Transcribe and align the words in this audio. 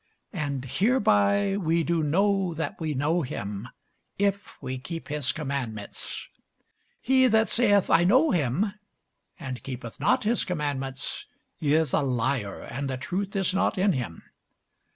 And 0.33 0.65
hereby 0.65 1.57
we 1.57 1.83
do 1.83 2.01
know 2.01 2.55
that 2.55 2.79
we 2.81 2.95
know 2.95 3.21
him, 3.21 3.67
if 4.17 4.59
we 4.59 4.79
keep 4.79 5.09
his 5.09 5.31
commandments. 5.31 6.27
He 6.99 7.27
that 7.27 7.47
saith, 7.47 7.87
I 7.91 8.03
know 8.03 8.31
him, 8.31 8.73
and 9.39 9.61
keepeth 9.61 9.99
not 9.99 10.23
his 10.23 10.43
commandments, 10.43 11.27
is 11.59 11.93
a 11.93 12.01
liar, 12.01 12.61
and 12.63 12.89
the 12.89 12.97
truth 12.97 13.35
is 13.35 13.53
not 13.53 13.77
in 13.77 13.93
him. 13.93 14.23